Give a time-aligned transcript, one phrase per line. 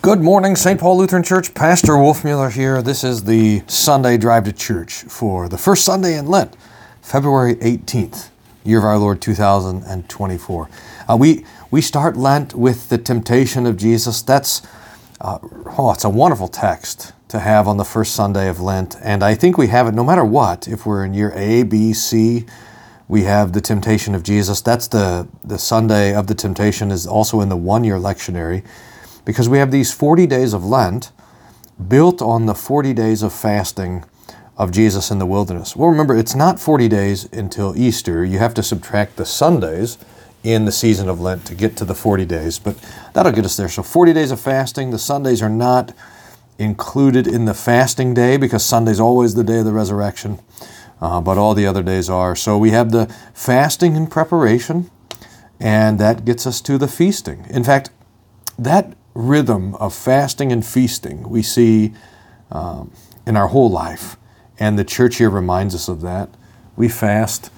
[0.00, 0.78] Good morning, St.
[0.78, 1.52] Paul Lutheran Church.
[1.54, 2.80] Pastor Wolfmueller here.
[2.82, 6.56] This is the Sunday drive to church for the first Sunday in Lent,
[7.02, 8.30] February 18th,
[8.62, 10.70] year of our Lord 2024.
[11.08, 14.22] Uh, we, we start Lent with the temptation of Jesus.
[14.22, 14.62] That's,
[15.20, 15.40] uh,
[15.76, 18.94] oh, it's a wonderful text to have on the first Sunday of Lent.
[19.02, 21.92] And I think we have it no matter what, if we're in year A, B,
[21.92, 22.46] C,
[23.08, 24.60] we have the temptation of Jesus.
[24.60, 28.64] That's the, the Sunday of the temptation is also in the one year lectionary
[29.28, 31.12] because we have these 40 days of Lent
[31.86, 34.06] built on the 40 days of fasting
[34.56, 35.76] of Jesus in the wilderness.
[35.76, 38.24] Well, remember, it's not 40 days until Easter.
[38.24, 39.98] You have to subtract the Sundays
[40.42, 43.54] in the season of Lent to get to the 40 days, but that'll get us
[43.58, 43.68] there.
[43.68, 44.92] So, 40 days of fasting.
[44.92, 45.94] The Sundays are not
[46.58, 50.38] included in the fasting day because Sunday's always the day of the resurrection,
[51.02, 52.34] uh, but all the other days are.
[52.34, 54.90] So, we have the fasting and preparation,
[55.60, 57.44] and that gets us to the feasting.
[57.50, 57.90] In fact,
[58.58, 61.92] that rhythm of fasting and feasting we see
[62.50, 62.92] um,
[63.26, 64.16] in our whole life.
[64.58, 66.30] And the church here reminds us of that.
[66.76, 67.50] We fast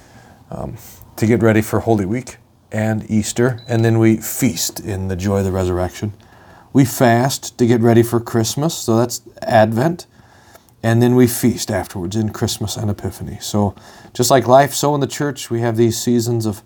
[0.50, 0.76] um,
[1.16, 2.36] to get ready for Holy Week
[2.72, 6.12] and Easter, and then we feast in the joy of the resurrection.
[6.72, 10.06] We fast to get ready for Christmas, so that's Advent,
[10.82, 13.38] and then we feast afterwards in Christmas and Epiphany.
[13.40, 13.74] So,
[14.14, 16.62] just like life, so in the church, we have these seasons of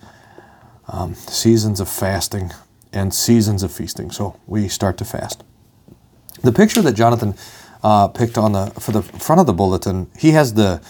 [0.89, 2.53] um, seasons of fasting,
[2.95, 4.11] and seasons of feasting.
[4.11, 5.45] So we start to fast.
[6.42, 7.34] The picture that Jonathan
[7.83, 10.81] uh, picked on the for the front of the bulletin, he has the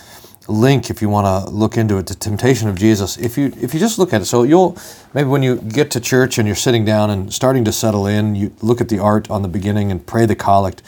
[0.47, 3.73] link if you want to look into it to temptation of jesus if you if
[3.73, 4.77] you just look at it so you'll
[5.15, 8.35] maybe when you get to church and you're sitting down and starting to settle in
[8.35, 10.83] you look at the art on the beginning and pray the collect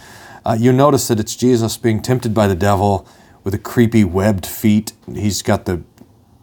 [0.45, 3.09] uh, you notice that it's jesus being tempted by the devil
[3.45, 5.83] with a creepy webbed feet he's got the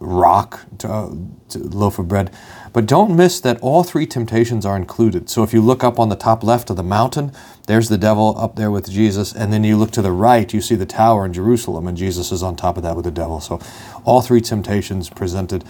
[0.04, 1.14] rock to, uh,
[1.48, 2.30] to loaf of bread
[2.74, 5.30] but don't miss that all three temptations are included.
[5.30, 7.30] So if you look up on the top left of the mountain,
[7.68, 9.32] there's the devil up there with Jesus.
[9.32, 12.32] And then you look to the right, you see the tower in Jerusalem, and Jesus
[12.32, 13.38] is on top of that with the devil.
[13.40, 13.60] So
[14.04, 15.64] all three temptations presented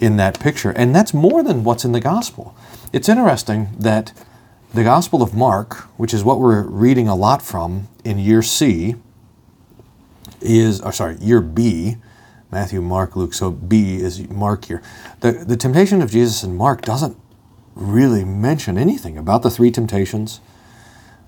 [0.00, 0.70] in that picture.
[0.70, 2.56] And that's more than what's in the gospel.
[2.90, 4.14] It's interesting that
[4.72, 8.96] the Gospel of Mark, which is what we're reading a lot from in year C,
[10.40, 11.96] is, or sorry, year B,
[12.50, 13.34] Matthew, Mark, Luke.
[13.34, 14.82] So B is Mark here.
[15.20, 17.16] The, the temptation of Jesus in Mark doesn't
[17.74, 20.40] really mention anything about the three temptations,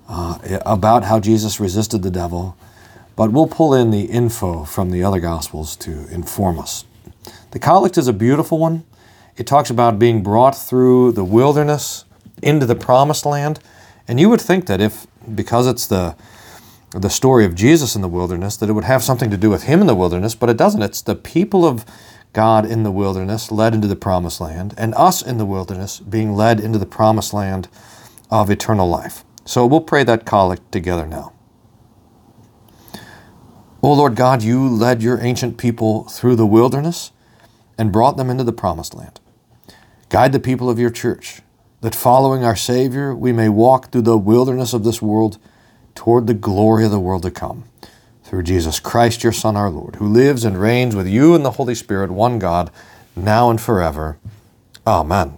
[0.07, 2.57] uh, about how Jesus resisted the devil,
[3.15, 6.85] but we'll pull in the info from the other Gospels to inform us.
[7.51, 8.83] The collect is a beautiful one.
[9.37, 12.05] It talks about being brought through the wilderness
[12.41, 13.59] into the promised land.
[14.07, 15.05] And you would think that if,
[15.35, 16.15] because it's the
[16.91, 19.63] the story of Jesus in the wilderness, that it would have something to do with
[19.63, 20.81] him in the wilderness, but it doesn't.
[20.81, 21.85] It's the people of
[22.33, 26.33] God in the wilderness led into the promised land, and us in the wilderness being
[26.33, 27.67] led into the promised land
[28.31, 29.23] of eternal life.
[29.45, 31.33] So we'll pray that collect together now.
[33.81, 37.11] O Lord God, you led your ancient people through the wilderness
[37.77, 39.19] and brought them into the promised land.
[40.09, 41.41] Guide the people of your church,
[41.81, 45.37] that following our Savior, we may walk through the wilderness of this world
[45.99, 47.65] toward the glory of the world to come.
[48.23, 51.51] Through Jesus Christ, your Son, our Lord, who lives and reigns with you and the
[51.51, 52.71] Holy Spirit, one God,
[53.17, 54.17] now and forever.
[54.87, 55.37] Amen.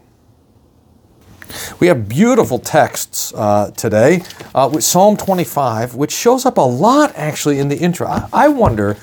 [1.80, 4.22] We have beautiful texts uh, today
[4.54, 8.10] uh, with Psalm 25, which shows up a lot actually in the introit.
[8.10, 8.98] I, I wonder,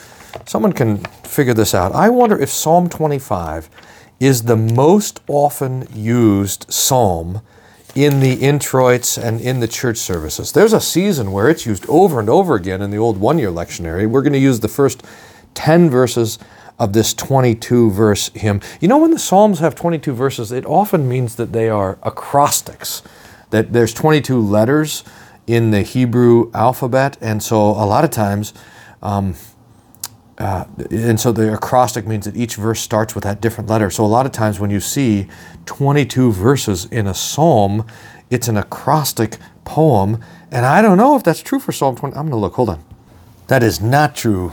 [0.46, 1.90] someone can figure this out.
[1.90, 3.68] I wonder if Psalm 25
[4.20, 7.42] is the most often used psalm
[7.94, 10.52] in the introits and in the church services.
[10.52, 13.50] There's a season where it's used over and over again in the old one year
[13.50, 14.08] lectionary.
[14.08, 15.02] We're going to use the first
[15.54, 16.38] 10 verses
[16.78, 18.60] of this 22 verse hymn.
[18.80, 23.02] You know, when the Psalms have 22 verses, it often means that they are acrostics,
[23.50, 25.02] that there's 22 letters
[25.46, 27.16] in the Hebrew alphabet.
[27.20, 28.54] And so a lot of times,
[29.02, 29.34] um,
[30.38, 33.90] uh, and so the acrostic means that each verse starts with that different letter.
[33.90, 35.26] So a lot of times when you see
[35.66, 37.84] 22 verses in a psalm,
[38.30, 40.22] it's an acrostic poem.
[40.52, 42.14] And I don't know if that's true for Psalm 20.
[42.14, 42.54] I'm going to look.
[42.54, 42.84] Hold on.
[43.48, 44.52] That is not true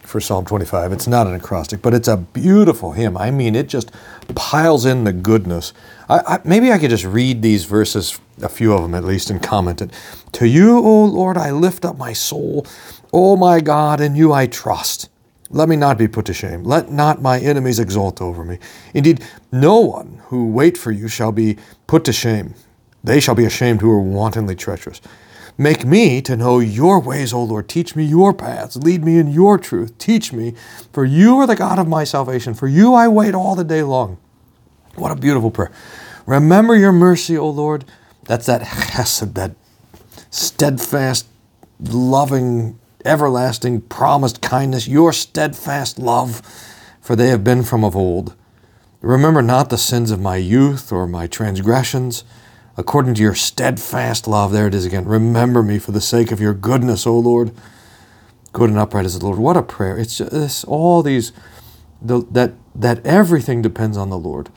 [0.00, 0.92] for Psalm 25.
[0.92, 3.16] It's not an acrostic, but it's a beautiful hymn.
[3.18, 3.92] I mean, it just
[4.34, 5.74] piles in the goodness.
[6.08, 9.28] I, I, maybe I could just read these verses, a few of them at least,
[9.28, 9.90] and comment it.
[10.32, 12.66] To you, O Lord, I lift up my soul.
[13.12, 15.10] O my God, in you I trust.
[15.50, 16.62] Let me not be put to shame.
[16.64, 18.58] Let not my enemies exult over me.
[18.92, 21.56] Indeed, no one who wait for you shall be
[21.86, 22.54] put to shame.
[23.02, 25.00] They shall be ashamed who are wantonly treacherous.
[25.56, 27.68] Make me to know your ways, O Lord.
[27.68, 28.76] Teach me your paths.
[28.76, 29.96] Lead me in your truth.
[29.98, 30.54] Teach me,
[30.92, 32.54] for you are the God of my salvation.
[32.54, 34.18] For you I wait all the day long.
[34.94, 35.72] What a beautiful prayer.
[36.26, 37.84] Remember your mercy, O Lord.
[38.24, 39.56] That's that chesed, that
[40.30, 41.26] steadfast,
[41.80, 46.42] loving, everlasting, promised kindness, your steadfast love,
[47.00, 48.34] for they have been from of old.
[49.00, 52.24] Remember not the sins of my youth or my transgressions.
[52.76, 55.04] According to your steadfast love, there it is again.
[55.04, 57.52] Remember me for the sake of your goodness, O Lord.
[58.52, 59.38] Good and upright is the Lord.
[59.38, 59.98] What a prayer!
[59.98, 61.32] It's just all these
[62.00, 64.48] the, that that everything depends on the Lord.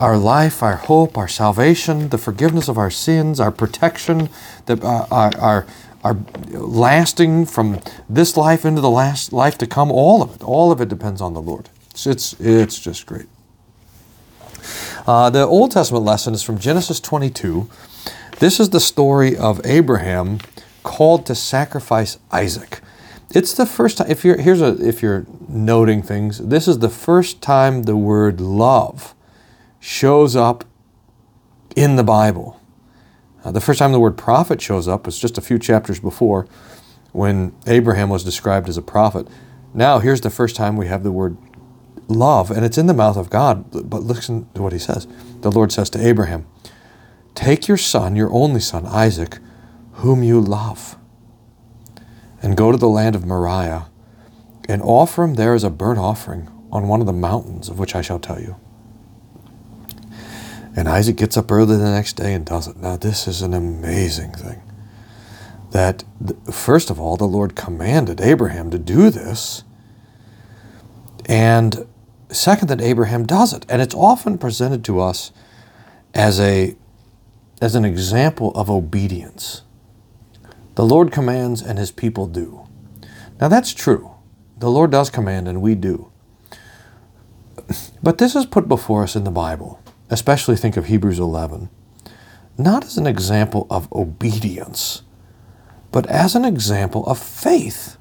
[0.00, 4.28] Our life, our hope, our salvation, the forgiveness of our sins, our protection,
[4.66, 5.66] the, uh, our, our
[6.06, 6.16] our
[6.50, 9.90] lasting from this life into the last life to come.
[9.90, 11.68] All of it, all of it depends on the Lord.
[11.90, 13.26] It's it's, it's just great.
[15.06, 17.68] Uh, the Old Testament lesson is from Genesis 22.
[18.38, 20.38] This is the story of Abraham
[20.84, 22.80] called to sacrifice Isaac.
[23.34, 24.08] It's the first time.
[24.08, 28.40] If you're here's a if you're noting things, this is the first time the word
[28.40, 29.14] love
[29.80, 30.64] shows up
[31.74, 32.60] in the Bible.
[33.46, 36.48] Uh, the first time the word prophet shows up was just a few chapters before,
[37.12, 39.28] when Abraham was described as a prophet.
[39.72, 41.36] Now here's the first time we have the word
[42.08, 43.70] love, and it's in the mouth of God.
[43.88, 45.06] But listen to what he says.
[45.42, 46.46] The Lord says to Abraham,
[47.36, 49.38] "Take your son, your only son, Isaac,
[49.92, 50.96] whom you love."
[52.42, 53.88] and go to the land of Moriah
[54.68, 57.94] and offer him there as a burnt offering on one of the mountains of which
[57.94, 58.56] I shall tell you.
[60.76, 62.76] And Isaac gets up early the next day and does it.
[62.76, 64.62] Now, this is an amazing thing.
[65.70, 66.04] That,
[66.52, 69.64] first of all, the Lord commanded Abraham to do this.
[71.24, 71.86] And
[72.30, 73.64] second, that Abraham does it.
[73.68, 75.32] And it's often presented to us
[76.14, 76.76] as, a,
[77.60, 79.62] as an example of obedience.
[80.76, 82.66] The Lord commands and his people do.
[83.40, 84.10] Now that's true.
[84.58, 86.10] The Lord does command and we do.
[88.02, 91.70] But this is put before us in the Bible, especially think of Hebrews 11,
[92.58, 95.02] not as an example of obedience,
[95.92, 97.96] but as an example of faith.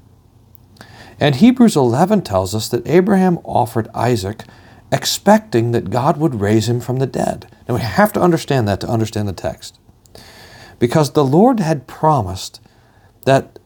[1.19, 4.43] And Hebrews 11 tells us that Abraham offered Isaac
[4.91, 7.47] expecting that God would raise him from the dead.
[7.67, 9.79] Now we have to understand that to understand the text.
[10.77, 12.61] Because the Lord had promised
[13.25, 13.59] that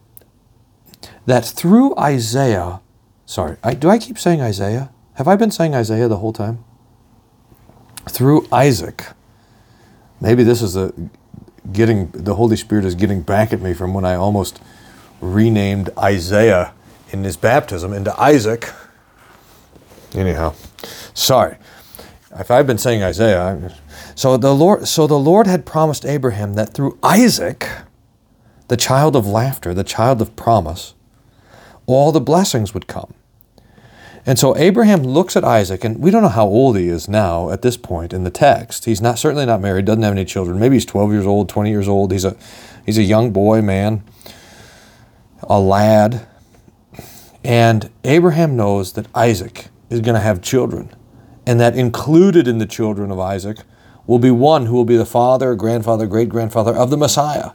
[1.26, 2.82] that through Isaiah,
[3.26, 4.92] sorry, I, do I keep saying Isaiah?
[5.14, 6.64] Have I been saying Isaiah the whole time?
[8.20, 9.06] Through Isaac.
[10.20, 10.94] Maybe this is a
[11.72, 14.60] getting the Holy Spirit is getting back at me from when I almost
[15.22, 16.74] renamed Isaiah
[17.12, 18.74] in his baptism into Isaac.
[20.14, 20.54] Anyhow,
[21.14, 21.56] sorry.
[22.38, 23.74] If I've been saying Isaiah,
[24.16, 27.70] so the Lord so the Lord had promised Abraham that through Isaac
[28.68, 30.94] the child of laughter, the child of promise,
[31.86, 33.14] all the blessings would come.
[34.26, 37.50] And so Abraham looks at Isaac, and we don't know how old he is now
[37.50, 38.86] at this point in the text.
[38.86, 40.60] He's not certainly not married, doesn't have any children.
[40.60, 42.12] Maybe he's 12 years old, 20 years old.
[42.12, 42.36] He's a
[42.86, 44.04] he's a young boy, man,
[45.44, 46.28] a lad.
[47.44, 50.94] And Abraham knows that Isaac is going to have children,
[51.46, 53.60] and that included in the children of Isaac
[54.06, 57.52] will be one who will be the father, grandfather, great grandfather of the Messiah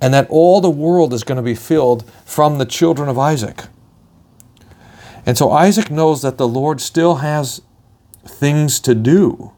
[0.00, 3.64] and that all the world is going to be filled from the children of Isaac.
[5.26, 7.60] And so Isaac knows that the Lord still has
[8.24, 9.52] things to do.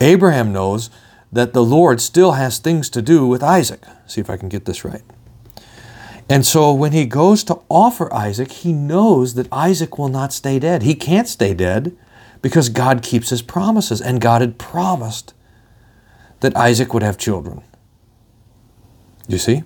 [0.00, 0.90] Abraham knows
[1.32, 3.82] that the Lord still has things to do with Isaac.
[4.06, 5.02] See if I can get this right.
[6.28, 10.58] And so when he goes to offer Isaac, he knows that Isaac will not stay
[10.58, 10.82] dead.
[10.82, 11.96] He can't stay dead
[12.42, 15.34] because God keeps his promises, and God had promised
[16.40, 17.62] that Isaac would have children.
[19.28, 19.64] You see?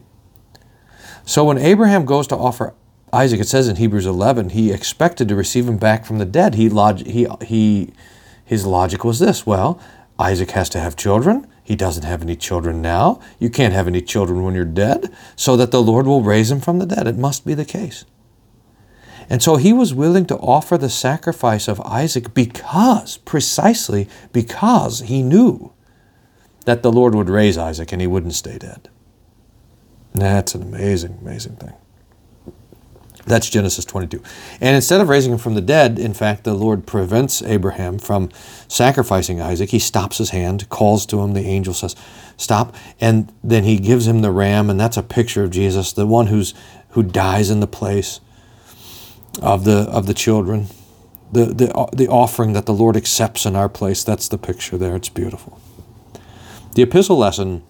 [1.25, 2.75] So when Abraham goes to offer
[3.13, 6.55] Isaac, it says in Hebrews 11, he expected to receive him back from the dead.
[6.55, 7.93] He, log- he, he,
[8.45, 9.81] his logic was this well,
[10.19, 11.47] Isaac has to have children.
[11.63, 13.21] He doesn't have any children now.
[13.39, 16.61] You can't have any children when you're dead, so that the Lord will raise him
[16.61, 17.07] from the dead.
[17.07, 18.05] It must be the case.
[19.29, 25.23] And so he was willing to offer the sacrifice of Isaac because, precisely because he
[25.23, 25.73] knew
[26.65, 28.89] that the Lord would raise Isaac and he wouldn't stay dead.
[30.13, 31.75] That's an amazing, amazing thing.
[33.27, 34.23] That's Genesis 22.
[34.61, 38.31] And instead of raising him from the dead, in fact, the Lord prevents Abraham from
[38.69, 39.71] sacrificing Isaac.
[39.71, 41.35] He stops his hand, calls to him.
[41.35, 41.95] The angel says,
[42.37, 42.75] Stop.
[43.01, 46.29] And then he gives him the ram, and that's a picture of Jesus, the one
[46.29, 46.55] who's
[46.91, 48.21] who dies in the place
[49.43, 50.69] of the of the children.
[51.33, 54.03] The, the, the offering that the Lord accepts in our place.
[54.03, 54.97] That's the picture there.
[54.97, 55.61] It's beautiful.
[56.75, 57.63] The epistle lesson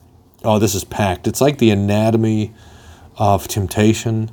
[0.45, 1.26] oh, this is packed.
[1.26, 2.52] It's like the anatomy
[3.16, 4.30] of temptation.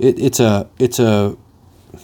[0.00, 1.36] It, it's a it's a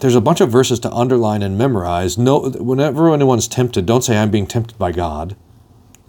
[0.01, 2.19] there's a bunch of verses to underline and memorize.
[2.19, 5.35] No, whenever anyone's tempted, don't say I'm being tempted by God.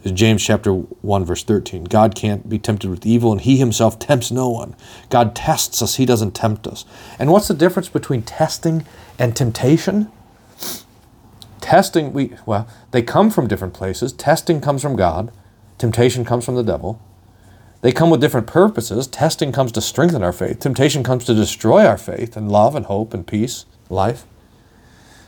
[0.05, 1.85] James chapter 1 verse 13.
[1.85, 4.75] God can't be tempted with evil and he himself tempts no one.
[5.09, 6.85] God tests us, he doesn't tempt us.
[7.19, 8.85] And what's the difference between testing
[9.17, 10.11] and temptation?
[11.61, 14.13] Testing we well, they come from different places.
[14.13, 15.31] Testing comes from God,
[15.77, 17.01] temptation comes from the devil.
[17.81, 19.07] They come with different purposes.
[19.07, 20.59] Testing comes to strengthen our faith.
[20.59, 24.25] Temptation comes to destroy our faith and love and hope and peace, life.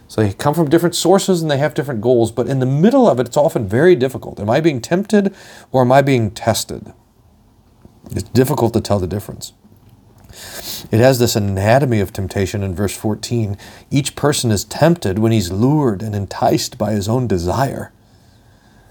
[0.07, 3.07] So they come from different sources and they have different goals, but in the middle
[3.07, 4.39] of it, it's often very difficult.
[4.39, 5.35] Am I being tempted
[5.71, 6.93] or am I being tested?
[8.09, 9.53] It's difficult to tell the difference.
[10.91, 13.55] It has this anatomy of temptation in verse 14.
[13.91, 17.91] Each person is tempted when he's lured and enticed by his own desire.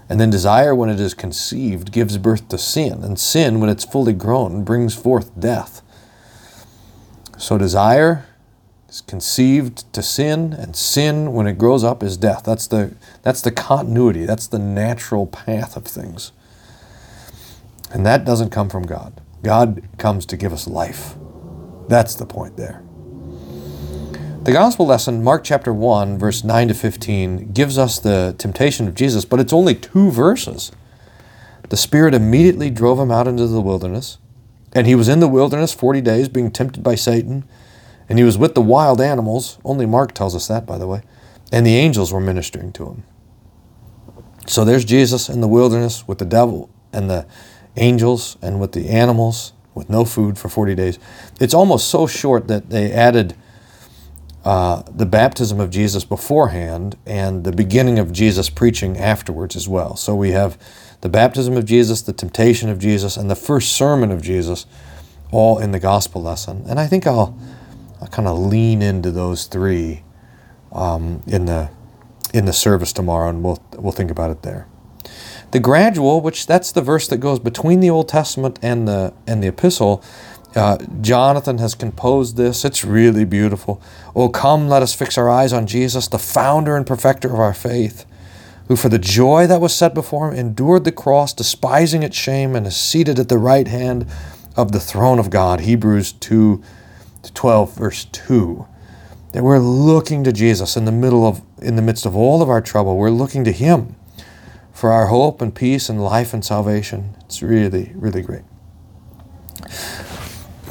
[0.09, 3.85] And then desire, when it is conceived, gives birth to sin, and sin, when it's
[3.85, 5.83] fully grown, brings forth death.
[7.37, 8.25] So desire
[8.89, 12.43] is conceived to sin, and sin, when it grows up, is death.
[12.43, 16.31] That's the, that's the continuity, that's the natural path of things.
[17.91, 19.21] And that doesn't come from God.
[19.43, 21.15] God comes to give us life.
[21.87, 22.83] That's the point there.
[24.49, 28.95] The gospel lesson, Mark chapter 1, verse 9 to 15, gives us the temptation of
[28.95, 30.71] Jesus, but it's only two verses.
[31.69, 34.17] The Spirit immediately drove him out into the wilderness,
[34.73, 37.47] and he was in the wilderness 40 days, being tempted by Satan.
[38.09, 39.59] And he was with the wild animals.
[39.63, 41.03] Only Mark tells us that, by the way.
[41.51, 43.03] And the angels were ministering to him.
[44.47, 47.27] So there's Jesus in the wilderness with the devil and the
[47.75, 50.97] angels and with the animals with no food for 40 days.
[51.39, 53.35] It's almost so short that they added
[54.45, 59.95] uh, the baptism of Jesus beforehand and the beginning of Jesus preaching afterwards as well.
[59.95, 60.57] So we have
[61.01, 64.65] the baptism of Jesus, the temptation of Jesus, and the first sermon of Jesus
[65.31, 66.63] all in the gospel lesson.
[66.67, 67.37] And I think I'll
[68.01, 70.03] I kind of lean into those three
[70.71, 71.69] um, in the
[72.33, 74.67] in the service tomorrow, and we'll we'll think about it there.
[75.51, 79.43] The gradual, which that's the verse that goes between the Old Testament and the and
[79.43, 80.03] the epistle.
[80.55, 82.65] Uh, Jonathan has composed this.
[82.65, 83.81] It's really beautiful.
[84.15, 87.53] Oh, come, let us fix our eyes on Jesus, the founder and perfecter of our
[87.53, 88.05] faith,
[88.67, 92.55] who for the joy that was set before him endured the cross, despising its shame,
[92.55, 94.07] and is seated at the right hand
[94.55, 95.61] of the throne of God.
[95.61, 96.63] Hebrews 2
[97.33, 98.65] 12, verse 2.
[99.33, 102.49] That we're looking to Jesus in the middle of in the midst of all of
[102.49, 102.97] our trouble.
[102.97, 103.95] We're looking to Him
[104.73, 107.15] for our hope and peace and life and salvation.
[107.25, 108.43] It's really, really great.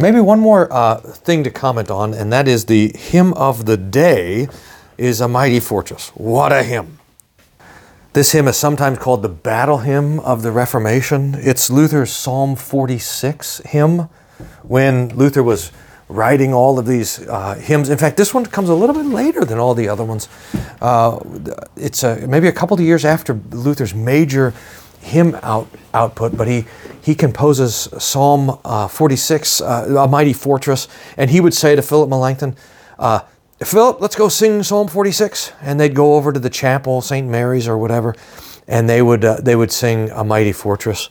[0.01, 3.77] Maybe one more uh, thing to comment on, and that is the hymn of the
[3.77, 4.47] day
[4.97, 6.11] is a mighty fortress.
[6.11, 7.01] What a hymn!
[8.13, 11.35] This hymn is sometimes called the battle hymn of the Reformation.
[11.35, 14.09] It's Luther's Psalm 46 hymn.
[14.63, 15.73] When Luther was
[16.09, 17.91] writing all of these uh, hymns.
[17.91, 20.29] In fact, this one comes a little bit later than all the other ones.
[20.81, 21.19] Uh,
[21.77, 24.55] it's a, maybe a couple of years after Luther's major
[25.01, 26.65] hymn out, output, but he,
[27.01, 32.09] he composes Psalm uh, 46, uh, A Mighty Fortress, and he would say to Philip
[32.09, 32.57] Melanchthon,
[32.99, 33.21] uh,
[33.61, 35.53] Philip, let's go sing Psalm 46.
[35.61, 37.29] And they'd go over to the chapel, St.
[37.29, 38.15] Mary's or whatever,
[38.69, 41.11] and they would, uh, they would sing A Mighty Fortress.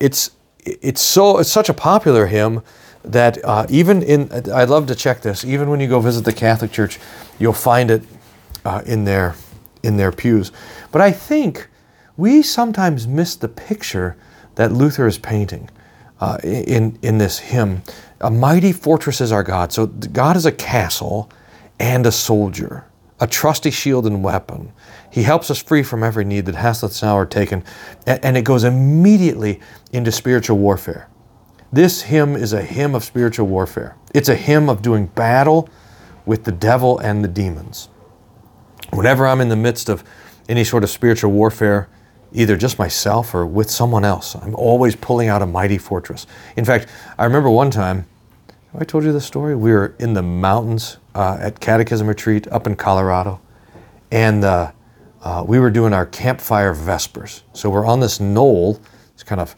[0.00, 0.30] it's,
[0.60, 2.62] it's, so, it's such a popular hymn
[3.04, 6.32] that uh, even in, I'd love to check this, even when you go visit the
[6.32, 6.98] Catholic Church,
[7.38, 8.02] you'll find it
[8.64, 9.34] uh, in, their,
[9.82, 10.52] in their pews.
[10.90, 11.68] But I think
[12.16, 14.16] we sometimes miss the picture
[14.54, 15.68] that Luther is painting
[16.20, 17.82] uh, in, in this hymn.
[18.20, 19.72] A mighty fortress is our God.
[19.72, 21.30] So God is a castle
[21.80, 22.86] and a soldier,
[23.20, 24.72] a trusty shield and weapon.
[25.10, 27.64] He helps us free from every need that hath this hour taken.
[28.06, 29.60] And it goes immediately
[29.92, 31.08] into spiritual warfare.
[31.72, 33.96] This hymn is a hymn of spiritual warfare.
[34.14, 35.68] It's a hymn of doing battle
[36.24, 37.88] with the devil and the demons.
[38.90, 40.04] Whenever I'm in the midst of
[40.48, 41.88] any sort of spiritual warfare,
[42.34, 46.26] either just myself or with someone else, I'm always pulling out a mighty fortress.
[46.56, 46.88] In fact,
[47.18, 48.06] I remember one time,
[48.72, 49.54] have I told you this story?
[49.54, 53.40] We were in the mountains uh, at Catechism Retreat up in Colorado,
[54.10, 54.72] and uh,
[55.22, 57.44] uh, we were doing our campfire vespers.
[57.52, 58.80] So we're on this knoll,
[59.14, 59.54] it's kind of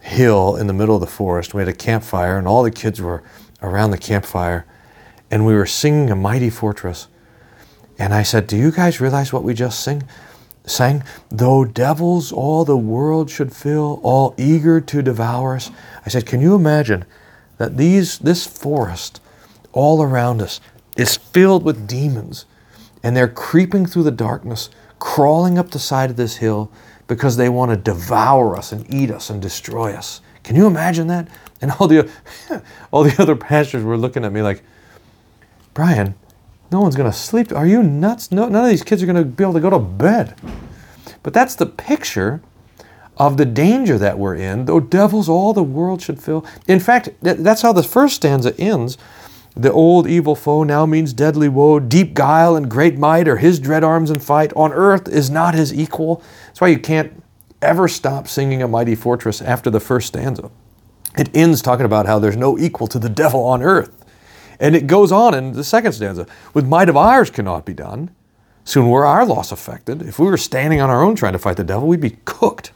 [0.00, 1.54] hill in the middle of the forest.
[1.54, 3.22] We had a campfire, and all the kids were
[3.62, 4.66] around the campfire,
[5.30, 7.08] and we were singing a mighty fortress.
[7.98, 10.02] And I said, Do you guys realize what we just sing?
[10.66, 11.02] Sang?
[11.30, 15.70] Though devils all the world should fill, all eager to devour us.
[16.04, 17.04] I said, Can you imagine
[17.58, 19.20] that these this forest
[19.72, 20.60] all around us
[20.96, 22.46] is filled with demons,
[23.02, 26.70] and they're creeping through the darkness, crawling up the side of this hill
[27.06, 30.20] because they want to devour us and eat us and destroy us.
[30.42, 31.28] Can you imagine that?
[31.60, 32.10] And all the
[32.90, 34.62] all the other pastors were looking at me like,
[35.74, 36.14] Brian,
[36.74, 37.52] no one's going to sleep.
[37.52, 38.32] Are you nuts?
[38.32, 40.34] No, none of these kids are going to be able to go to bed.
[41.22, 42.42] But that's the picture
[43.16, 46.44] of the danger that we're in, though devils all the world should fill.
[46.66, 48.98] In fact, that's how the first stanza ends.
[49.54, 51.78] The old evil foe now means deadly woe.
[51.78, 54.52] Deep guile and great might are his dread arms in fight.
[54.54, 56.24] On earth is not his equal.
[56.46, 57.22] That's why you can't
[57.62, 60.50] ever stop singing a mighty fortress after the first stanza.
[61.16, 64.03] It ends talking about how there's no equal to the devil on earth.
[64.64, 68.10] And it goes on in the second stanza with might of ours cannot be done.
[68.64, 70.00] Soon were our loss affected.
[70.00, 72.72] If we were standing on our own trying to fight the devil, we'd be cooked.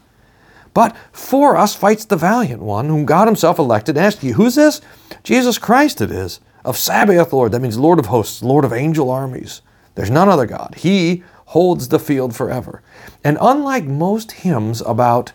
[0.74, 3.96] But for us fights the valiant one, whom God Himself elected.
[3.96, 4.82] Ask ye, who's this?
[5.22, 7.52] Jesus Christ it is, of Sabaoth Lord.
[7.52, 9.62] That means Lord of hosts, Lord of angel armies.
[9.94, 10.74] There's none other God.
[10.76, 12.82] He holds the field forever.
[13.24, 15.32] And unlike most hymns about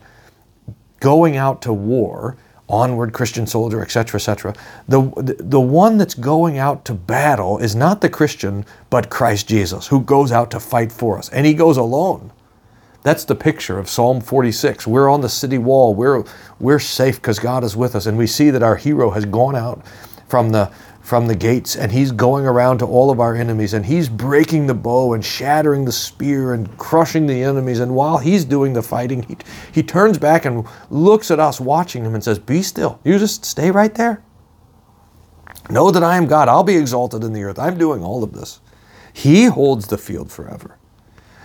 [1.00, 2.38] going out to war,
[2.74, 4.56] onward Christian soldier, etc., etc.,
[4.88, 5.02] the,
[5.40, 10.02] the one that's going out to battle is not the Christian, but Christ Jesus, who
[10.02, 11.30] goes out to fight for us.
[11.30, 12.32] And he goes alone.
[13.04, 14.88] That's the picture of Psalm 46.
[14.88, 15.94] We're on the city wall.
[15.94, 16.24] We're,
[16.60, 18.06] we're safe because God is with us.
[18.06, 19.86] And we see that our hero has gone out
[20.28, 20.72] from the,
[21.04, 24.68] from the gates and he's going around to all of our enemies and he's breaking
[24.68, 27.82] the bow and shattering the spear and crushing the enemies.
[27.82, 29.38] And while he's doing the fighting, he,
[29.74, 33.02] he turns back and looks at us watching him and says, Be still.
[33.04, 34.24] You just stay right there.
[35.70, 36.48] Know that I am God.
[36.48, 37.60] I'll be exalted in the earth.
[37.60, 38.62] I'm doing all of this.
[39.12, 40.78] He holds the field forever.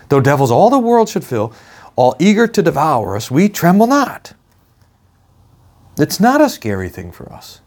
[0.09, 1.53] Though devils all the world should fill,
[1.97, 4.35] all eager to devour us, we tremble not.
[5.99, 7.61] It's not a scary thing for us.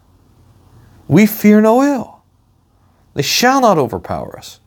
[1.12, 2.22] We fear no ill.
[3.12, 4.60] They shall not overpower us.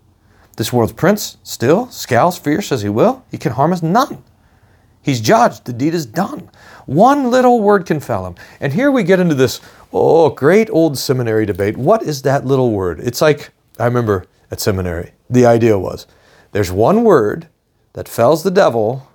[0.57, 3.25] This world's prince still scowls fierce as he will.
[3.31, 4.23] He can harm us none.
[5.01, 5.65] He's judged.
[5.65, 6.51] The deed is done.
[6.85, 8.35] One little word can fell him.
[8.59, 9.59] And here we get into this,
[9.91, 11.77] oh, great old seminary debate.
[11.77, 12.99] What is that little word?
[12.99, 13.49] It's like,
[13.79, 16.05] I remember at seminary, the idea was
[16.51, 17.47] there's one word
[17.93, 19.07] that fells the devil,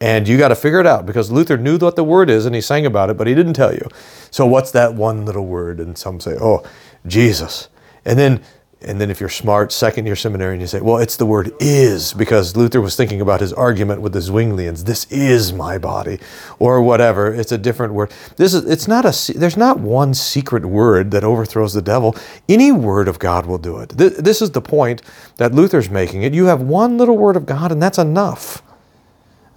[0.00, 2.54] and you got to figure it out because Luther knew what the word is and
[2.54, 3.88] he sang about it, but he didn't tell you.
[4.30, 5.80] So what's that one little word?
[5.80, 6.64] And some say, oh,
[7.06, 7.68] Jesus.
[8.04, 8.42] And then
[8.82, 11.50] and then if you're smart, second year seminary, and you say, well, it's the word
[11.60, 14.84] is, because Luther was thinking about his argument with the Zwinglians.
[14.84, 16.20] This is my body,
[16.58, 17.34] or whatever.
[17.34, 18.12] It's a different word.
[18.36, 22.14] This is, it's not a, there's not one secret word that overthrows the devil.
[22.50, 23.88] Any word of God will do it.
[23.90, 25.00] This is the point
[25.38, 26.34] that Luther's making it.
[26.34, 28.62] You have one little word of God, and that's enough.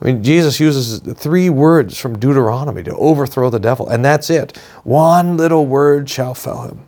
[0.02, 4.58] I mean, Jesus uses three words from Deuteronomy to overthrow the devil, and that's it.
[4.84, 6.86] One little word shall fell him.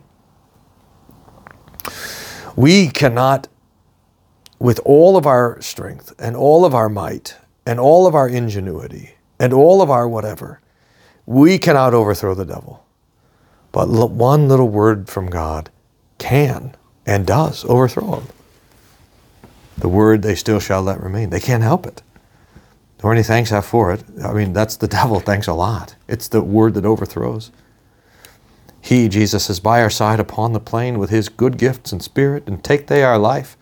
[2.56, 3.48] We cannot,
[4.58, 9.14] with all of our strength and all of our might and all of our ingenuity
[9.38, 10.60] and all of our whatever,
[11.26, 12.84] we cannot overthrow the devil.
[13.72, 15.70] But one little word from God
[16.18, 18.26] can and does overthrow him.
[19.78, 21.30] The word they still shall let remain.
[21.30, 22.02] They can't help it.
[23.02, 24.04] Nor any thanks have for it.
[24.24, 25.20] I mean, that's the devil.
[25.20, 25.96] Thanks a lot.
[26.08, 27.50] It's the word that overthrows.
[28.80, 32.44] He, Jesus, is by our side upon the plain with his good gifts and spirit,
[32.46, 33.56] and take they our life,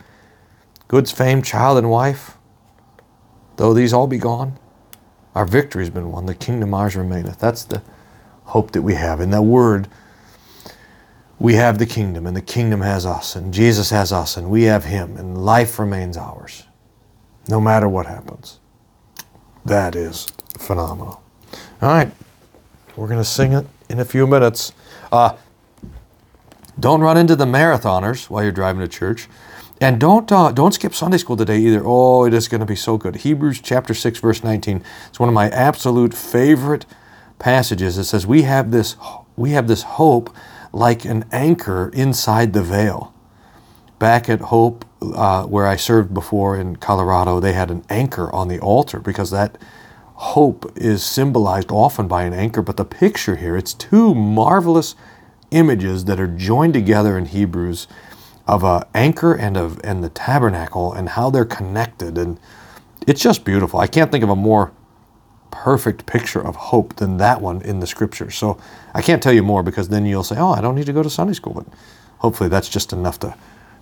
[0.89, 2.39] goods, fame, child, and wife.
[3.57, 4.59] Though these all be gone,
[5.35, 7.39] our victory has been won, the kingdom ours remaineth.
[7.39, 7.83] That's the
[8.45, 9.21] hope that we have.
[9.21, 9.89] In that word,
[11.39, 14.65] we have the kingdom, and the kingdom has us, and Jesus has us, and we
[14.65, 16.65] have him, and life remains ours,
[17.49, 18.60] no matter what happens.
[19.65, 20.27] That is
[20.59, 21.23] phenomenal.
[21.83, 22.11] All right,
[22.97, 24.73] we're going to sing it in a few minutes.
[25.13, 25.37] Uh,
[26.79, 29.29] don't run into the marathoners while you're driving to church.
[29.81, 31.83] And don't uh, don't skip Sunday school today either.
[31.85, 33.17] Oh, it is going to be so good.
[33.17, 34.85] Hebrews chapter 6 verse 19.
[35.09, 36.85] It's one of my absolute favorite
[37.39, 37.97] passages.
[37.97, 38.97] It says we have this
[39.37, 40.35] we have this hope
[40.73, 43.15] like an anchor inside the veil.
[43.99, 48.49] Back at Hope, uh, where I served before in Colorado, they had an anchor on
[48.49, 49.57] the altar because that
[50.15, 54.95] hope is symbolized often by an anchor, but the picture here, it's two marvelous
[55.51, 57.89] images that are joined together in Hebrews
[58.47, 62.39] of an anchor and of and the tabernacle and how they're connected and
[63.07, 63.81] it's just beautiful.
[63.81, 64.73] I can't think of a more
[65.51, 68.31] perfect picture of hope than that one in the scripture.
[68.31, 68.59] So
[68.95, 71.03] I can't tell you more because then you'll say, "Oh, I don't need to go
[71.03, 71.67] to Sunday school." But
[72.19, 73.35] hopefully that's just enough to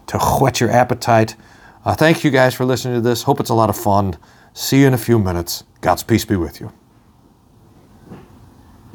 [0.09, 1.37] to whet your appetite.
[1.85, 3.23] Uh, thank you guys for listening to this.
[3.23, 4.17] Hope it's a lot of fun.
[4.53, 5.65] See you in a few minutes.
[5.81, 6.73] God's peace be with you.